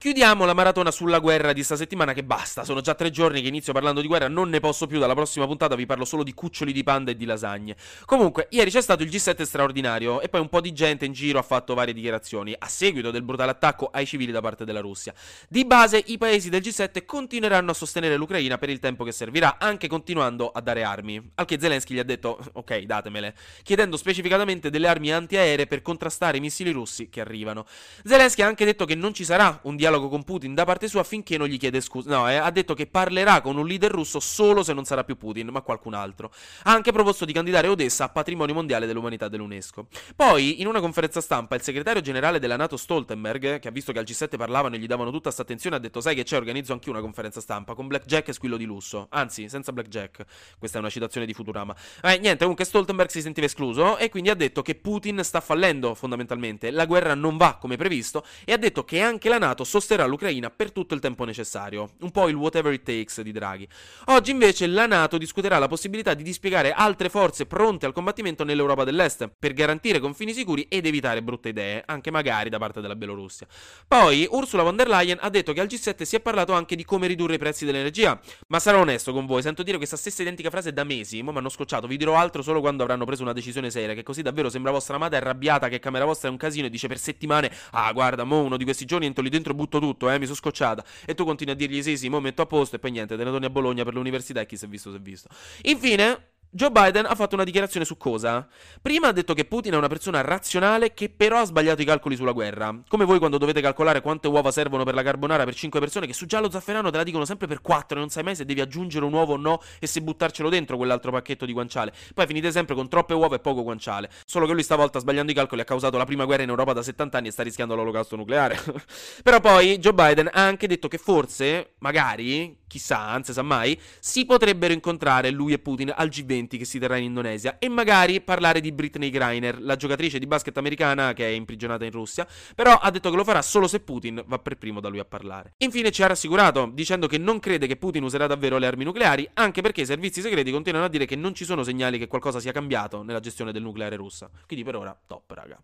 Chiudiamo 0.00 0.44
la 0.44 0.54
maratona 0.54 0.92
sulla 0.92 1.18
guerra 1.18 1.52
di 1.52 1.64
sta 1.64 1.74
settimana 1.74 2.12
che 2.12 2.22
basta, 2.22 2.62
sono 2.62 2.80
già 2.80 2.94
tre 2.94 3.10
giorni 3.10 3.42
che 3.42 3.48
inizio 3.48 3.72
parlando 3.72 4.00
di 4.00 4.06
guerra, 4.06 4.28
non 4.28 4.48
ne 4.48 4.60
posso 4.60 4.86
più, 4.86 5.00
dalla 5.00 5.14
prossima 5.14 5.44
puntata 5.44 5.74
vi 5.74 5.86
parlo 5.86 6.04
solo 6.04 6.22
di 6.22 6.34
cuccioli 6.34 6.72
di 6.72 6.84
panda 6.84 7.10
e 7.10 7.16
di 7.16 7.24
lasagne. 7.24 7.74
Comunque, 8.04 8.46
ieri 8.50 8.70
c'è 8.70 8.80
stato 8.80 9.02
il 9.02 9.08
G7 9.08 9.42
straordinario 9.42 10.20
e 10.20 10.28
poi 10.28 10.40
un 10.40 10.48
po' 10.48 10.60
di 10.60 10.72
gente 10.72 11.04
in 11.04 11.12
giro 11.12 11.40
ha 11.40 11.42
fatto 11.42 11.74
varie 11.74 11.92
dichiarazioni 11.92 12.54
a 12.56 12.68
seguito 12.68 13.10
del 13.10 13.22
brutale 13.22 13.50
attacco 13.50 13.90
ai 13.92 14.06
civili 14.06 14.30
da 14.30 14.40
parte 14.40 14.64
della 14.64 14.78
Russia. 14.78 15.12
Di 15.48 15.64
base 15.64 16.00
i 16.06 16.16
paesi 16.16 16.48
del 16.48 16.60
G7 16.60 17.04
continueranno 17.04 17.72
a 17.72 17.74
sostenere 17.74 18.16
l'Ucraina 18.16 18.56
per 18.56 18.70
il 18.70 18.78
tempo 18.78 19.02
che 19.02 19.10
servirà, 19.10 19.56
anche 19.58 19.88
continuando 19.88 20.52
a 20.52 20.60
dare 20.60 20.84
armi. 20.84 21.30
Al 21.34 21.44
che 21.44 21.58
Zelensky 21.58 21.94
gli 21.94 21.98
ha 21.98 22.04
detto 22.04 22.38
ok, 22.52 22.82
datemele, 22.82 23.34
chiedendo 23.64 23.96
specificatamente 23.96 24.70
delle 24.70 24.86
armi 24.86 25.12
antiaeree 25.12 25.66
per 25.66 25.82
contrastare 25.82 26.36
i 26.36 26.40
missili 26.40 26.70
russi 26.70 27.08
che 27.08 27.20
arrivano. 27.20 27.66
Zelensky 28.04 28.42
ha 28.42 28.46
anche 28.46 28.64
detto 28.64 28.84
che 28.84 28.94
non 28.94 29.12
ci 29.12 29.24
sarà 29.24 29.58
un 29.64 29.74
dialogo 29.74 29.86
con 29.96 30.22
Putin 30.22 30.54
da 30.54 30.64
parte 30.64 30.88
sua 30.88 31.02
finché 31.02 31.38
non 31.38 31.48
gli 31.48 31.58
chiede 31.58 31.80
scusa. 31.80 32.10
No, 32.10 32.28
eh, 32.28 32.36
ha 32.36 32.50
detto 32.50 32.74
che 32.74 32.86
parlerà 32.86 33.40
con 33.40 33.56
un 33.56 33.66
leader 33.66 33.90
russo 33.90 34.20
solo 34.20 34.62
se 34.62 34.72
non 34.72 34.84
sarà 34.84 35.04
più 35.04 35.16
Putin, 35.16 35.48
ma 35.48 35.62
qualcun 35.62 35.94
altro. 35.94 36.30
Ha 36.64 36.72
anche 36.72 36.92
proposto 36.92 37.24
di 37.24 37.32
candidare 37.32 37.68
Odessa 37.68 38.04
a 38.04 38.08
patrimonio 38.08 38.54
mondiale 38.54 38.86
dell'umanità 38.86 39.28
dell'UNESCO. 39.28 39.86
Poi, 40.14 40.60
in 40.60 40.66
una 40.66 40.80
conferenza 40.80 41.20
stampa, 41.20 41.54
il 41.54 41.62
segretario 41.62 42.02
generale 42.02 42.38
della 42.38 42.56
NATO 42.56 42.76
Stoltenberg, 42.76 43.58
che 43.58 43.68
ha 43.68 43.70
visto 43.70 43.92
che 43.92 43.98
al 43.98 44.04
G7 44.04 44.36
parlavano 44.36 44.74
e 44.74 44.78
gli 44.78 44.86
davano 44.86 45.10
tutta 45.10 45.24
questa 45.24 45.42
attenzione, 45.42 45.76
ha 45.76 45.78
detto: 45.78 46.00
Sai 46.00 46.14
che 46.14 46.24
c'è, 46.24 46.36
organizzo 46.36 46.72
anche 46.72 46.90
una 46.90 47.00
conferenza 47.00 47.40
stampa 47.40 47.74
con 47.74 47.86
Blackjack 47.86 48.28
e 48.28 48.32
squillo 48.32 48.56
di 48.56 48.64
lusso. 48.64 49.06
Anzi, 49.10 49.48
senza 49.48 49.72
Blackjack. 49.72 50.24
Questa 50.58 50.76
è 50.76 50.80
una 50.80 50.90
citazione 50.90 51.26
di 51.26 51.32
Futurama. 51.32 51.74
Eh, 52.02 52.18
niente, 52.18 52.40
comunque 52.40 52.64
Stoltenberg 52.64 53.08
si 53.08 53.22
sentiva 53.22 53.46
escluso 53.46 53.96
e 53.96 54.08
quindi 54.10 54.30
ha 54.30 54.34
detto 54.34 54.62
che 54.62 54.74
Putin 54.74 55.22
sta 55.22 55.40
fallendo 55.40 55.94
fondamentalmente. 55.94 56.70
La 56.70 56.86
guerra 56.86 57.14
non 57.14 57.36
va 57.36 57.56
come 57.60 57.76
previsto 57.76 58.24
e 58.44 58.52
ha 58.52 58.56
detto 58.56 58.84
che 58.84 59.00
anche 59.00 59.28
la 59.28 59.38
NATO 59.38 59.64
sosterrà 59.78 60.04
l'Ucraina 60.06 60.50
per 60.50 60.72
tutto 60.72 60.94
il 60.94 61.00
tempo 61.00 61.24
necessario. 61.24 61.90
Un 62.00 62.10
po' 62.10 62.28
il 62.28 62.34
whatever 62.34 62.72
it 62.72 62.82
takes 62.82 63.20
di 63.20 63.30
Draghi. 63.30 63.66
Oggi 64.06 64.32
invece 64.32 64.66
la 64.66 64.86
NATO 64.86 65.18
discuterà 65.18 65.58
la 65.58 65.68
possibilità 65.68 66.14
di 66.14 66.24
dispiegare 66.24 66.72
altre 66.72 67.08
forze 67.08 67.46
pronte 67.46 67.86
al 67.86 67.92
combattimento 67.92 68.44
nell'Europa 68.44 68.84
dell'Est 68.84 69.30
per 69.38 69.52
garantire 69.52 70.00
confini 70.00 70.32
sicuri 70.32 70.66
ed 70.68 70.86
evitare 70.86 71.22
brutte 71.22 71.50
idee, 71.50 71.82
anche 71.86 72.10
magari 72.10 72.50
da 72.50 72.58
parte 72.58 72.80
della 72.80 72.96
Bielorussia. 72.96 73.46
Poi 73.86 74.26
Ursula 74.30 74.64
von 74.64 74.76
der 74.76 74.88
Leyen 74.88 75.18
ha 75.20 75.28
detto 75.30 75.52
che 75.52 75.60
al 75.60 75.68
G7 75.68 76.02
si 76.02 76.16
è 76.16 76.20
parlato 76.20 76.52
anche 76.52 76.74
di 76.74 76.84
come 76.84 77.06
ridurre 77.06 77.34
i 77.34 77.38
prezzi 77.38 77.64
dell'energia. 77.64 78.20
Ma 78.48 78.58
sarò 78.58 78.80
onesto 78.80 79.12
con 79.12 79.26
voi, 79.26 79.42
sento 79.42 79.62
dire 79.62 79.76
questa 79.76 79.96
stessa 79.96 80.22
identica 80.22 80.50
frase 80.50 80.72
da 80.72 80.82
mesi, 80.82 81.22
ma 81.22 81.30
mi 81.30 81.38
hanno 81.38 81.48
scocciato, 81.48 81.86
vi 81.86 81.96
dirò 81.96 82.16
altro 82.16 82.42
solo 82.42 82.60
quando 82.60 82.82
avranno 82.82 83.04
preso 83.04 83.22
una 83.22 83.32
decisione 83.32 83.70
seria, 83.70 83.94
che 83.94 84.02
così 84.02 84.22
davvero 84.22 84.50
sembra 84.50 84.72
vostra 84.72 84.96
amata 84.96 85.16
arrabbiata 85.16 85.68
che 85.68 85.78
camera 85.78 86.04
vostra 86.04 86.28
è 86.28 86.30
un 86.30 86.36
casino 86.36 86.66
e 86.66 86.70
dice 86.70 86.88
per 86.88 86.98
settimane 86.98 87.50
"Ah, 87.72 87.92
guarda, 87.92 88.24
mo 88.24 88.40
uno 88.40 88.56
di 88.56 88.64
questi 88.64 88.84
giorni 88.84 89.06
entro 89.06 89.22
lì 89.22 89.28
dentro 89.28 89.54
butto 89.54 89.67
tutto, 89.68 90.08
eh, 90.10 90.18
mi 90.18 90.24
sono 90.24 90.36
scocciata". 90.36 90.82
E 91.04 91.14
tu 91.14 91.24
continui 91.24 91.52
a 91.52 91.56
dirgli 91.56 91.82
"Sì, 91.82 91.96
sì, 91.98 92.08
mo 92.08 92.20
metto 92.20 92.40
a 92.42 92.46
posto" 92.46 92.76
e 92.76 92.78
poi 92.78 92.90
niente, 92.92 93.16
te 93.16 93.24
ne 93.24 93.30
torni 93.30 93.44
a 93.46 93.50
Bologna 93.50 93.84
per 93.84 93.92
l'università 93.94 94.40
e 94.40 94.46
chi 94.46 94.56
si 94.56 94.64
è 94.64 94.68
visto 94.68 94.90
si 94.90 94.96
è 94.96 95.00
visto. 95.00 95.28
Infine, 95.64 96.36
Joe 96.50 96.70
Biden 96.70 97.04
ha 97.04 97.14
fatto 97.14 97.34
una 97.34 97.44
dichiarazione 97.44 97.84
su 97.84 97.98
cosa? 97.98 98.48
Prima 98.80 99.08
ha 99.08 99.12
detto 99.12 99.34
che 99.34 99.44
Putin 99.44 99.74
è 99.74 99.76
una 99.76 99.86
persona 99.86 100.22
razionale 100.22 100.94
che 100.94 101.10
però 101.10 101.40
ha 101.40 101.44
sbagliato 101.44 101.82
i 101.82 101.84
calcoli 101.84 102.16
sulla 102.16 102.32
guerra. 102.32 102.74
Come 102.88 103.04
voi 103.04 103.18
quando 103.18 103.36
dovete 103.36 103.60
calcolare 103.60 104.00
quante 104.00 104.28
uova 104.28 104.50
servono 104.50 104.82
per 104.82 104.94
la 104.94 105.02
carbonara 105.02 105.44
per 105.44 105.54
5 105.54 105.78
persone 105.78 106.06
che 106.06 106.14
su 106.14 106.24
giallo 106.24 106.50
zafferano 106.50 106.90
te 106.90 106.96
la 106.96 107.02
dicono 107.02 107.26
sempre 107.26 107.46
per 107.46 107.60
4 107.60 107.98
e 107.98 108.00
non 108.00 108.08
sai 108.08 108.22
mai 108.22 108.34
se 108.34 108.46
devi 108.46 108.62
aggiungere 108.62 109.04
un 109.04 109.12
uovo 109.12 109.34
o 109.34 109.36
no 109.36 109.60
e 109.78 109.86
se 109.86 110.00
buttarcelo 110.00 110.48
dentro 110.48 110.78
quell'altro 110.78 111.10
pacchetto 111.10 111.44
di 111.44 111.52
guanciale. 111.52 111.92
Poi 112.14 112.26
finite 112.26 112.50
sempre 112.50 112.74
con 112.74 112.88
troppe 112.88 113.12
uova 113.12 113.36
e 113.36 113.40
poco 113.40 113.62
guanciale. 113.62 114.08
Solo 114.24 114.46
che 114.46 114.54
lui 114.54 114.62
stavolta 114.62 115.00
sbagliando 115.00 115.30
i 115.30 115.34
calcoli 115.34 115.60
ha 115.60 115.64
causato 115.64 115.98
la 115.98 116.06
prima 116.06 116.24
guerra 116.24 116.44
in 116.44 116.48
Europa 116.48 116.72
da 116.72 116.82
70 116.82 117.18
anni 117.18 117.28
e 117.28 117.30
sta 117.30 117.42
rischiando 117.42 117.74
l'olocausto 117.74 118.16
nucleare. 118.16 118.58
però 119.22 119.40
poi 119.40 119.76
Joe 119.76 119.92
Biden 119.92 120.30
ha 120.32 120.46
anche 120.46 120.66
detto 120.66 120.88
che 120.88 120.96
forse, 120.96 121.74
magari, 121.80 122.60
chissà, 122.66 123.00
anzi 123.00 123.34
sa 123.34 123.42
mai, 123.42 123.78
si 124.00 124.24
potrebbero 124.24 124.72
incontrare 124.72 125.28
lui 125.28 125.52
e 125.52 125.58
Putin 125.58 125.92
al 125.94 126.08
G20 126.08 126.37
che 126.46 126.64
si 126.64 126.78
terrà 126.78 126.96
in 126.96 127.04
Indonesia 127.04 127.58
e 127.58 127.68
magari 127.68 128.20
parlare 128.20 128.60
di 128.60 128.70
Britney 128.72 129.10
Griner, 129.10 129.60
la 129.60 129.76
giocatrice 129.76 130.18
di 130.18 130.26
basket 130.26 130.56
americana 130.56 131.12
che 131.12 131.26
è 131.26 131.30
imprigionata 131.30 131.84
in 131.84 131.90
Russia, 131.90 132.26
però 132.54 132.74
ha 132.74 132.90
detto 132.90 133.10
che 133.10 133.16
lo 133.16 133.24
farà 133.24 133.42
solo 133.42 133.66
se 133.66 133.80
Putin 133.80 134.22
va 134.26 134.38
per 134.38 134.56
primo 134.56 134.80
da 134.80 134.88
lui 134.88 135.00
a 135.00 135.04
parlare. 135.04 135.54
Infine 135.58 135.90
ci 135.90 136.02
ha 136.02 136.06
rassicurato 136.06 136.70
dicendo 136.72 137.06
che 137.06 137.18
non 137.18 137.40
crede 137.40 137.66
che 137.66 137.76
Putin 137.76 138.04
userà 138.04 138.26
davvero 138.26 138.58
le 138.58 138.66
armi 138.66 138.84
nucleari, 138.84 139.28
anche 139.34 139.60
perché 139.62 139.80
i 139.80 139.86
servizi 139.86 140.20
segreti 140.20 140.50
continuano 140.50 140.86
a 140.86 140.88
dire 140.88 141.06
che 141.06 141.16
non 141.16 141.34
ci 141.34 141.44
sono 141.44 141.62
segnali 141.62 141.98
che 141.98 142.06
qualcosa 142.06 142.38
sia 142.40 142.52
cambiato 142.52 143.02
nella 143.02 143.20
gestione 143.20 143.52
del 143.52 143.62
nucleare 143.62 143.96
russa. 143.96 144.30
Quindi 144.46 144.64
per 144.64 144.76
ora 144.76 144.96
top, 145.06 145.30
raga. 145.30 145.60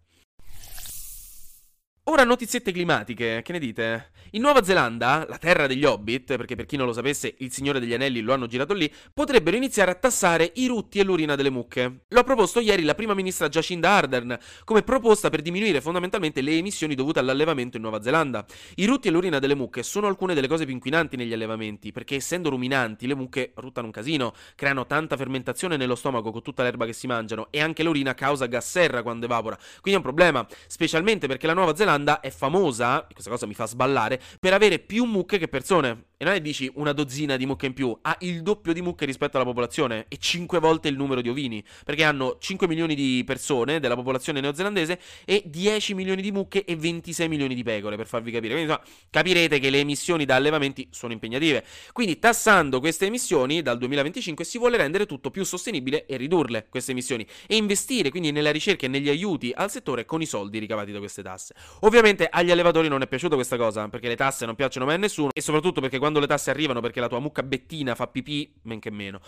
Ora 2.07 2.23
notiziette 2.23 2.71
climatiche, 2.71 3.41
che 3.43 3.53
ne 3.53 3.59
dite? 3.59 4.11
In 4.33 4.43
Nuova 4.43 4.63
Zelanda, 4.63 5.25
la 5.27 5.39
terra 5.39 5.67
degli 5.67 5.87
hobbit, 5.87 6.37
perché 6.37 6.55
per 6.55 6.67
chi 6.67 6.77
non 6.77 6.85
lo 6.85 6.93
sapesse 6.93 7.35
il 7.39 7.51
Signore 7.51 7.81
degli 7.81 7.95
Anelli 7.95 8.21
lo 8.21 8.35
hanno 8.35 8.47
girato 8.47 8.75
lì, 8.75 8.93
potrebbero 9.15 9.57
iniziare 9.57 9.91
a 9.91 9.95
tassare 9.95 10.53
i 10.57 10.67
rutti 10.67 10.99
e 10.99 11.03
l'urina 11.03 11.35
delle 11.35 11.49
mucche. 11.49 12.01
Lo 12.09 12.21
ha 12.21 12.25
proposto 12.25 12.61
ieri 12.61 12.83
la 12.83 12.95
prima 12.95 13.15
ministra 13.15 13.49
Jacinda 13.49 13.89
Ardern, 13.89 14.39
come 14.65 14.83
proposta 14.83 15.31
per 15.31 15.41
diminuire 15.41 15.81
fondamentalmente 15.81 16.43
le 16.43 16.59
emissioni 16.59 16.95
dovute 16.95 17.21
all'allevamento 17.21 17.77
in 17.79 17.83
Nuova 17.85 18.03
Zelanda. 18.03 18.45
I 18.75 18.85
rutti 18.85 19.09
e 19.09 19.11
l'urina 19.11 19.39
delle 19.39 19.55
mucche 19.55 19.83
sono 19.83 20.07
alcune 20.07 20.35
delle 20.35 20.49
cose 20.49 20.65
più 20.65 20.75
inquinanti 20.75 21.17
negli 21.17 21.33
allevamenti, 21.33 21.91
perché 21.91 22.17
essendo 22.17 22.51
ruminanti 22.51 23.07
le 23.07 23.15
mucche 23.15 23.53
ruttano 23.55 23.87
un 23.87 23.93
casino, 23.93 24.35
creano 24.57 24.85
tanta 24.85 25.17
fermentazione 25.17 25.79
nello 25.79 25.95
stomaco 25.95 26.33
con 26.33 26.43
tutta 26.43 26.65
l'erba 26.65 26.85
che 26.85 26.93
si 26.93 27.07
mangiano 27.07 27.47
e 27.51 27.63
anche 27.63 27.83
l'urina 27.83 28.13
causa 28.13 28.45
gas 28.45 28.69
serra 28.69 29.03
quando 29.03 29.25
evapora. 29.25 29.57
Quindi 29.57 29.93
è 29.93 29.97
un 29.97 30.03
problema, 30.03 30.47
specialmente 30.67 31.27
perché 31.27 31.47
la 31.47 31.55
Nuova 31.55 31.75
Zelanda 31.75 31.93
è 32.21 32.31
famosa, 32.31 33.07
questa 33.13 33.31
cosa 33.31 33.47
mi 33.47 33.55
fa 33.55 33.67
sballare, 33.67 34.21
per 34.41 34.53
avere 34.53 34.79
più 34.79 35.05
mucche 35.05 35.39
che 35.39 35.49
persone. 35.49 36.07
E 36.17 36.25
non 36.25 36.35
è 36.35 36.41
dici 36.41 36.71
una 36.75 36.93
dozzina 36.93 37.37
di 37.37 37.45
mucche 37.45 37.67
in 37.67 37.73
più, 37.75 37.97
ha 38.03 38.17
il 38.21 38.43
doppio 38.43 38.73
di 38.73 38.83
mucche 38.83 39.05
rispetto 39.05 39.37
alla 39.37 39.45
popolazione 39.45 40.07
e 40.09 40.17
5 40.17 40.61
volte 40.61 40.89
il 40.89 40.97
numero 40.97 41.21
di 41.21 41.29
ovini, 41.29 41.63
perché 41.85 42.05
hanno 42.05 42.37
5 42.39 42.69
milioni 42.69 42.95
di 42.95 43.23
persone 43.27 43.81
della 43.81 43.97
popolazione 43.97 44.41
neozelandese 44.41 45.01
e 45.25 45.43
10 45.45 45.95
milioni 45.95 46.23
di 46.23 46.31
mucche 46.31 46.65
e 46.65 46.77
26 46.77 47.29
milioni 47.29 47.55
di 47.55 47.63
pecore, 47.65 47.97
per 47.97 48.07
farvi 48.07 48.31
capire. 48.31 48.55
Quindi 48.55 48.71
insomma, 48.71 48.89
capirete 49.11 49.59
che 49.59 49.71
le 49.71 49.81
emissioni 49.81 50.25
da 50.25 50.37
allevamenti 50.37 50.87
sono 50.91 51.13
impegnative. 51.13 51.65
Quindi 51.93 52.19
tassando 52.19 52.79
queste 52.79 53.07
emissioni 53.07 53.63
dal 53.63 53.79
2025 53.79 54.45
si 54.45 54.59
vuole 54.59 54.77
rendere 54.77 55.07
tutto 55.07 55.31
più 55.31 55.45
sostenibile 55.45 56.07
e 56.07 56.17
ridurle 56.17 56.67
queste 56.69 56.93
emissioni 56.93 57.27
e 57.47 57.57
investire 57.57 58.11
quindi 58.11 58.31
nella 58.31 58.53
ricerca 58.53 58.87
e 58.87 58.89
negli 58.89 59.09
aiuti 59.09 59.53
al 59.55 59.71
settore 59.71 60.05
con 60.05 60.23
i 60.23 60.27
soldi 60.27 60.59
ricavati 60.59 60.93
da 60.93 60.99
queste 60.99 61.23
tasse. 61.23 61.55
Ovviamente 61.81 62.29
agli 62.31 62.51
allevatori 62.51 62.89
non 62.89 63.03
è 63.03 63.09
piaciuta 63.09 63.35
questa 63.35 63.57
cosa, 63.57 63.89
perché 63.89 64.09
le 64.09 64.17
tasse 64.17 64.47
non 64.47 64.55
piacciono 64.55 64.87
mai 64.87 64.95
a 64.95 64.99
nessuno 64.99 65.31
e 65.33 65.41
soprattutto 65.41 65.81
perché 65.81 65.99
quando 66.05 66.21
le 66.21 66.27
tasse 66.27 66.51
arrivano 66.51 66.81
perché 66.81 67.01
la 67.01 67.09
tua 67.09 67.19
mucca 67.19 67.43
bettina 67.43 67.95
fa 67.95 68.09
pipì, 68.09 68.53
men 68.65 68.79
che 68.79 68.91
meno. 68.91 69.21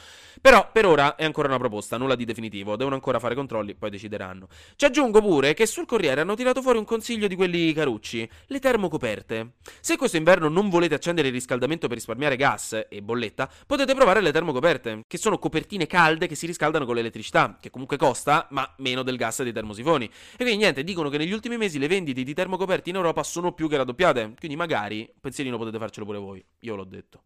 Però 0.43 0.69
per 0.71 0.85
ora 0.85 1.17
è 1.17 1.25
ancora 1.25 1.49
una 1.49 1.57
proposta, 1.57 1.97
nulla 1.97 2.15
di 2.15 2.27
definitivo, 2.27 2.77
devono 2.77 2.95
ancora 2.95 3.19
fare 3.19 3.35
controlli, 3.35 3.75
poi 3.75 3.89
decideranno. 3.89 4.47
Ci 4.77 4.85
aggiungo 4.85 5.23
pure 5.23 5.55
che 5.55 5.65
sul 5.65 5.87
Corriere 5.87 6.21
hanno 6.21 6.35
tirato 6.35 6.61
fuori 6.61 6.77
un 6.77 6.85
consiglio 6.85 7.29
di 7.29 7.35
quelli 7.35 7.73
carucci, 7.73 8.29
le 8.49 8.59
termocoperte. 8.59 9.53
Se 9.81 9.97
questo 9.97 10.19
inverno 10.19 10.51
non 10.51 10.69
volete 10.69 10.95
accendere 10.95 11.29
il 11.29 11.33
riscaldamento 11.33 11.87
per 11.87 11.97
risparmiare 11.97 12.37
gas 12.37 12.85
e 12.91 13.01
bolletta, 13.01 13.51
potete 13.67 13.95
provare 13.95 14.21
le 14.21 14.31
termocoperte, 14.31 15.05
che 15.07 15.17
sono 15.17 15.39
copertine 15.39 15.87
calde 15.87 16.27
che 16.27 16.35
si 16.35 16.45
riscaldano 16.45 16.85
con 16.85 16.95
l'elettricità, 16.95 17.57
che 17.59 17.71
comunque 17.71 17.97
costa, 17.97 18.49
ma 18.51 18.71
meno 18.81 19.03
del 19.03 19.17
gas 19.17 19.43
dei 19.43 19.53
termosifoni. 19.55 20.05
E 20.05 20.37
quindi 20.37 20.59
niente, 20.59 20.85
dicono 20.85 21.09
che 21.09 21.17
negli 21.17 21.33
ultimi 21.33 21.57
mesi 21.57 21.79
le 21.79 21.89
vendite 21.89 22.23
di 22.23 22.35
termocoperti 22.35 22.91
in 22.91 22.97
Europa 22.97 23.23
sono 23.23 23.53
più 23.53 23.67
che 23.67 23.79
raddoppiate, 23.79 24.35
quindi 24.39 24.57
magari 24.59 25.11
pensierino 25.19 25.57
potete 25.57 25.79
farcelo 25.79 26.05
pure 26.05 26.19
voi, 26.19 26.45
io 26.67 26.75
l'ho 26.75 26.85
detto. 26.85 27.23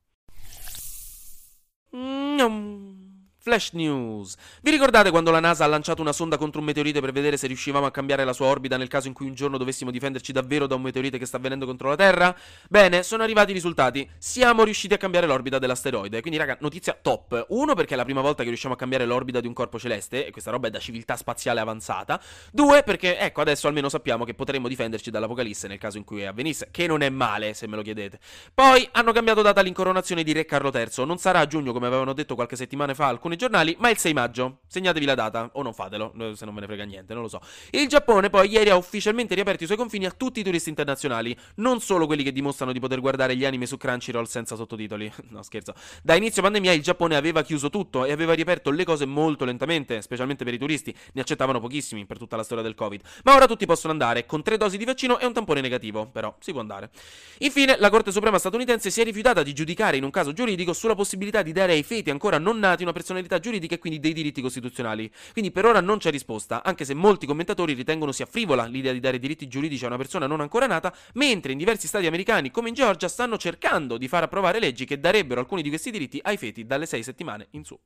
Mm, 1.96 2.99
Flash 3.42 3.70
News. 3.72 4.36
Vi 4.60 4.70
ricordate 4.70 5.10
quando 5.10 5.30
la 5.30 5.40
NASA 5.40 5.64
ha 5.64 5.66
lanciato 5.66 6.02
una 6.02 6.12
sonda 6.12 6.36
contro 6.36 6.60
un 6.60 6.66
meteorite 6.66 7.00
per 7.00 7.10
vedere 7.10 7.38
se 7.38 7.46
riuscivamo 7.46 7.86
a 7.86 7.90
cambiare 7.90 8.22
la 8.24 8.34
sua 8.34 8.46
orbita 8.46 8.76
nel 8.76 8.88
caso 8.88 9.08
in 9.08 9.14
cui 9.14 9.26
un 9.26 9.32
giorno 9.32 9.56
dovessimo 9.56 9.90
difenderci 9.90 10.30
davvero 10.30 10.66
da 10.66 10.74
un 10.74 10.82
meteorite 10.82 11.16
che 11.16 11.24
sta 11.24 11.38
avvenendo 11.38 11.64
contro 11.64 11.88
la 11.88 11.96
Terra? 11.96 12.36
Bene, 12.68 13.02
sono 13.02 13.22
arrivati 13.22 13.52
i 13.52 13.54
risultati. 13.54 14.06
Siamo 14.18 14.62
riusciti 14.62 14.92
a 14.92 14.98
cambiare 14.98 15.26
l'orbita 15.26 15.58
dell'asteroide. 15.58 16.20
Quindi, 16.20 16.38
raga, 16.38 16.58
notizia 16.60 16.98
top. 17.00 17.46
Uno, 17.48 17.72
perché 17.72 17.94
è 17.94 17.96
la 17.96 18.04
prima 18.04 18.20
volta 18.20 18.42
che 18.42 18.50
riusciamo 18.50 18.74
a 18.74 18.76
cambiare 18.76 19.06
l'orbita 19.06 19.40
di 19.40 19.46
un 19.46 19.54
corpo 19.54 19.78
celeste, 19.78 20.26
e 20.26 20.30
questa 20.30 20.50
roba 20.50 20.68
è 20.68 20.70
da 20.70 20.78
civiltà 20.78 21.16
spaziale 21.16 21.60
avanzata. 21.60 22.20
Due, 22.52 22.82
perché, 22.82 23.18
ecco, 23.18 23.40
adesso 23.40 23.68
almeno 23.68 23.88
sappiamo 23.88 24.26
che 24.26 24.34
potremmo 24.34 24.68
difenderci 24.68 25.10
dall'apocalisse 25.10 25.66
nel 25.66 25.78
caso 25.78 25.96
in 25.96 26.04
cui 26.04 26.26
avvenisse, 26.26 26.68
che 26.70 26.86
non 26.86 27.00
è 27.00 27.08
male, 27.08 27.54
se 27.54 27.66
me 27.66 27.76
lo 27.76 27.82
chiedete. 27.82 28.20
Poi, 28.52 28.86
hanno 28.92 29.12
cambiato 29.12 29.40
data 29.40 29.62
l'incoronazione 29.62 30.22
di 30.22 30.32
Re 30.32 30.44
Carlo 30.44 30.70
III. 30.70 31.06
Non 31.06 31.16
sarà 31.16 31.38
a 31.38 31.46
giugno, 31.46 31.72
come 31.72 31.86
avevano 31.86 32.12
detto 32.12 32.34
qualche 32.34 32.56
settimana 32.56 32.92
fa 32.92 33.06
alcuni 33.06 33.29
alcuni 33.30 33.36
giornali, 33.36 33.76
ma 33.78 33.90
il 33.90 33.98
6 33.98 34.12
maggio. 34.12 34.58
Segnatevi 34.66 35.04
la 35.04 35.14
data, 35.14 35.50
o 35.54 35.62
non 35.62 35.72
fatelo, 35.72 36.12
se 36.34 36.44
non 36.44 36.54
ve 36.54 36.60
ne 36.60 36.66
frega 36.66 36.84
niente, 36.84 37.12
non 37.12 37.22
lo 37.22 37.28
so. 37.28 37.40
Il 37.70 37.88
Giappone 37.88 38.30
poi 38.30 38.48
ieri 38.48 38.70
ha 38.70 38.76
ufficialmente 38.76 39.34
riaperto 39.34 39.64
i 39.64 39.66
suoi 39.66 39.76
confini 39.78 40.06
a 40.06 40.10
tutti 40.10 40.40
i 40.40 40.42
turisti 40.44 40.68
internazionali, 40.68 41.36
non 41.56 41.80
solo 41.80 42.06
quelli 42.06 42.22
che 42.22 42.30
dimostrano 42.30 42.72
di 42.72 42.78
poter 42.78 43.00
guardare 43.00 43.36
gli 43.36 43.44
anime 43.44 43.66
su 43.66 43.76
Crunchyroll 43.76 44.24
senza 44.24 44.54
sottotitoli. 44.54 45.12
no, 45.30 45.42
scherzo. 45.42 45.74
Da 46.02 46.14
inizio 46.14 46.42
pandemia 46.42 46.72
il 46.72 46.82
Giappone 46.82 47.16
aveva 47.16 47.42
chiuso 47.42 47.68
tutto 47.68 48.04
e 48.04 48.12
aveva 48.12 48.32
riaperto 48.32 48.70
le 48.70 48.84
cose 48.84 49.06
molto 49.06 49.44
lentamente, 49.44 50.02
specialmente 50.02 50.44
per 50.44 50.54
i 50.54 50.58
turisti, 50.58 50.94
ne 51.14 51.20
accettavano 51.20 51.58
pochissimi 51.58 52.06
per 52.06 52.18
tutta 52.18 52.36
la 52.36 52.44
storia 52.44 52.62
del 52.62 52.74
Covid. 52.74 53.02
Ma 53.24 53.34
ora 53.34 53.46
tutti 53.46 53.66
possono 53.66 53.92
andare, 53.92 54.24
con 54.24 54.42
tre 54.42 54.56
dosi 54.56 54.78
di 54.78 54.84
vaccino 54.84 55.18
e 55.18 55.26
un 55.26 55.32
tampone 55.32 55.60
negativo, 55.60 56.06
però 56.06 56.36
si 56.38 56.52
può 56.52 56.60
andare. 56.60 56.90
Infine, 57.38 57.76
la 57.76 57.90
Corte 57.90 58.12
Suprema 58.12 58.38
statunitense 58.38 58.90
si 58.90 59.00
è 59.00 59.04
rifiutata 59.04 59.42
di 59.42 59.52
giudicare 59.52 59.96
in 59.96 60.04
un 60.04 60.10
caso 60.10 60.32
giuridico 60.32 60.72
sulla 60.72 60.94
possibilità 60.94 61.42
di 61.42 61.52
dare 61.52 61.72
ai 61.72 61.82
feti 61.82 62.10
ancora 62.10 62.38
non 62.38 62.58
nati 62.60 62.82
una 62.84 62.92
personalità 63.20 63.38
giuridica 63.38 63.74
e 63.74 63.78
quindi 63.78 64.00
dei 64.00 64.12
diritti 64.12 64.40
costituzionali. 64.40 65.10
Quindi 65.32 65.50
per 65.50 65.64
ora 65.64 65.80
non 65.80 65.98
c'è 65.98 66.10
risposta, 66.10 66.62
anche 66.62 66.84
se 66.84 66.94
molti 66.94 67.26
commentatori 67.26 67.74
ritengono 67.74 68.12
sia 68.12 68.26
frivola 68.26 68.66
l'idea 68.66 68.92
di 68.92 69.00
dare 69.00 69.18
diritti 69.18 69.48
giuridici 69.48 69.84
a 69.84 69.88
una 69.88 69.96
persona 69.96 70.26
non 70.26 70.40
ancora 70.40 70.66
nata, 70.66 70.94
mentre 71.14 71.52
in 71.52 71.58
diversi 71.58 71.86
stati 71.86 72.06
americani 72.06 72.50
come 72.50 72.68
in 72.68 72.74
Georgia 72.74 73.08
stanno 73.08 73.36
cercando 73.36 73.98
di 73.98 74.08
far 74.08 74.22
approvare 74.22 74.58
leggi 74.58 74.84
che 74.84 74.98
darebbero 74.98 75.40
alcuni 75.40 75.62
di 75.62 75.68
questi 75.68 75.90
diritti 75.90 76.18
ai 76.22 76.36
feti 76.36 76.64
dalle 76.64 76.86
6 76.86 77.02
settimane 77.02 77.48
in 77.50 77.64
su. 77.64 77.78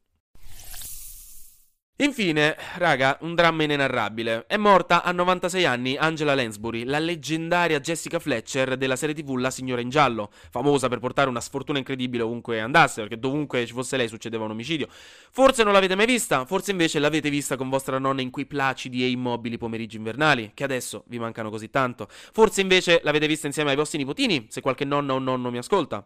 Infine, 1.99 2.57
raga, 2.79 3.19
un 3.21 3.37
dramma 3.37 3.63
inenarrabile. 3.63 4.47
È 4.49 4.57
morta 4.57 5.05
a 5.05 5.13
96 5.13 5.65
anni 5.65 5.97
Angela 5.97 6.35
Lansbury, 6.35 6.83
la 6.83 6.99
leggendaria 6.99 7.79
Jessica 7.79 8.19
Fletcher 8.19 8.77
della 8.77 8.97
serie 8.97 9.15
TV 9.15 9.37
La 9.37 9.53
signora 9.53 9.81
in 9.81 9.91
giallo, 9.91 10.33
famosa 10.51 10.89
per 10.89 10.99
portare 10.99 11.29
una 11.29 11.41
sfortuna 11.41 11.79
incredibile 11.79 12.25
ovunque 12.25 12.59
andasse, 12.61 13.03
perché 13.03 13.17
dovunque 13.17 13.65
ci 13.65 13.73
fosse 13.73 13.97
lei 13.97 14.09
succedeva 14.09 14.43
un 14.43 14.51
omicidio. 14.51 14.89
Forse 14.91 15.63
non 15.63 15.73
l'avete 15.73 15.95
mai 15.95 16.07
vista, 16.07 16.45
forse 16.45 16.73
invece 16.73 16.99
l'avete 16.99 17.31
vista 17.31 17.55
con 17.55 17.69
vostra 17.69 17.97
nonna 18.01 18.23
in 18.23 18.31
quei 18.31 18.47
placidi 18.47 19.05
e 19.05 19.11
immobili 19.11 19.57
pomeriggi 19.57 19.97
invernali, 19.97 20.51
che 20.53 20.65
adesso 20.65 21.05
vi 21.07 21.21
mancano 21.21 21.49
così 21.49 21.71
tanto. 21.71 22.09
Forse 22.11 22.61
invece 22.61 23.03
l'avete 23.05 23.29
vista 23.29 23.47
insieme 23.47 23.71
ai 23.71 23.77
vostri 23.77 23.99
nipotini, 23.99 24.49
se 24.51 24.61
qualche 24.61 24.85
nonna 24.85 25.13
o 25.13 25.21
nonno 25.21 25.49
mi 25.49 25.59
ascolta. 25.59 26.05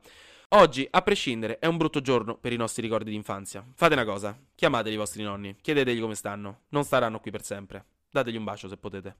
Oggi, 0.53 0.89
a 0.91 1.03
prescindere, 1.03 1.59
è 1.59 1.67
un 1.67 1.77
brutto 1.77 2.01
giorno 2.01 2.39
per 2.39 2.55
i 2.55 2.57
nostri 2.57 2.81
ricordi 2.81 3.11
d'infanzia. 3.11 3.63
Fate 3.75 3.93
una 3.93 4.07
cosa, 4.07 4.35
chiamateli 4.55 4.95
i 4.95 4.99
vostri 4.99 5.23
nonni, 5.23 5.55
chiedetegli 5.61 6.01
come 6.01 6.15
stanno. 6.15 6.61
Non 6.71 6.85
staranno 6.85 7.21
qui 7.21 7.31
per 7.31 7.45
sempre. 7.45 7.85
Dategli 8.11 8.37
un 8.37 8.45
bacio 8.45 8.67
se 8.67 8.79
potete. 8.79 9.17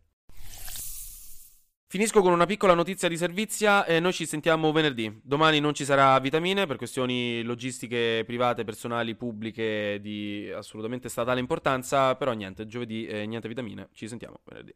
Finisco 1.87 2.23
con 2.23 2.33
una 2.33 2.47
piccola 2.47 2.73
notizia 2.73 3.09
di 3.09 3.19
servizia 3.19 3.85
e 3.85 4.01
noi 4.01 4.15
ci 4.15 4.25
sentiamo 4.25 4.73
venerdì. 4.73 5.21
Domani 5.23 5.61
non 5.61 5.75
ci 5.75 5.85
sarà 5.85 6.19
vitamine 6.19 6.67
per 6.67 6.79
questioni 6.79 7.43
logistiche 7.43 8.25
private, 8.25 8.65
personali, 8.65 9.15
pubbliche 9.15 9.99
di 10.01 10.51
assolutamente 10.51 11.11
statale 11.11 11.41
importanza, 11.41 12.17
però 12.17 12.33
niente, 12.33 12.67
giovedì 12.67 13.05
eh, 13.05 13.27
niente 13.27 13.49
vitamine. 13.49 13.91
Ci 13.93 14.09
sentiamo 14.09 14.41
venerdì. 14.45 14.75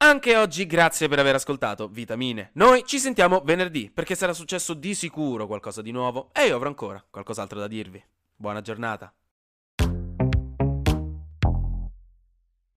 Anche 0.00 0.36
oggi 0.36 0.64
grazie 0.66 1.08
per 1.08 1.18
aver 1.18 1.34
ascoltato 1.34 1.88
Vitamine. 1.88 2.50
Noi 2.52 2.84
ci 2.86 3.00
sentiamo 3.00 3.42
venerdì 3.44 3.90
perché 3.92 4.14
sarà 4.14 4.32
successo 4.32 4.72
di 4.72 4.94
sicuro 4.94 5.48
qualcosa 5.48 5.82
di 5.82 5.90
nuovo 5.90 6.30
e 6.32 6.46
io 6.46 6.54
avrò 6.54 6.68
ancora 6.68 7.04
qualcos'altro 7.10 7.58
da 7.58 7.66
dirvi. 7.66 8.00
Buona 8.36 8.60
giornata. 8.60 9.12